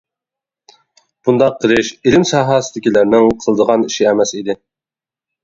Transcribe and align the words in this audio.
بۇنداق 1.27 1.59
قىلىش 1.65 1.91
ئىلىم 1.99 2.25
ساھەسىدىكىلەرنىڭ 2.31 3.29
قىلىدىغان 3.45 3.87
ئىشى 3.91 4.09
ئەمەس 4.15 4.35
ئىدى. 4.41 4.59